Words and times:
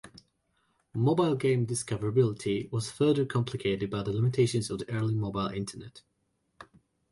Mobile 0.95 1.35
game 1.35 1.67
discoverability 1.67 2.71
was 2.71 2.89
further 2.89 3.23
complicated 3.23 3.91
by 3.91 4.01
the 4.01 4.11
limitations 4.11 4.71
of 4.71 4.79
the 4.79 4.89
early 4.91 5.13
mobile 5.13 5.49
internet. 5.49 6.01